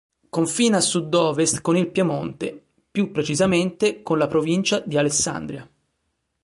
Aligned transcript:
Confina 0.29 0.77
a 0.77 0.81
sud-ovest 0.81 1.61
con 1.61 1.77
il 1.77 1.87
Piemonte, 1.91 2.59
più 2.89 3.11
precisamente 3.11 4.01
con 4.01 4.17
la 4.17 4.25
provincia 4.25 4.79
di 4.79 4.97
Alessandria. 4.97 5.69